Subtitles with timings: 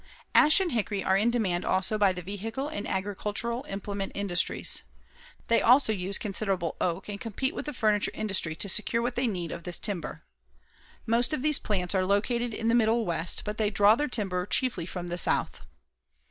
[0.33, 4.81] Ash and hickory are in demand also by the vehicle and agricultural implement industries.
[5.47, 9.27] They also use considerable oak and compete with the furniture industry to secure what they
[9.27, 10.23] need of this timber.
[11.05, 14.47] Most of these plants are located in the Middle West but they draw their timber
[14.47, 15.61] chiefly from the South.